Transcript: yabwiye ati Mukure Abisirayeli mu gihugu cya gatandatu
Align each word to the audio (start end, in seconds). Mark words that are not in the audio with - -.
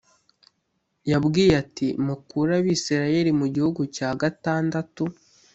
yabwiye 1.11 1.53
ati 1.63 1.87
Mukure 2.05 2.51
Abisirayeli 2.59 3.31
mu 3.39 3.47
gihugu 3.55 3.81
cya 3.95 4.09
gatandatu 4.21 5.03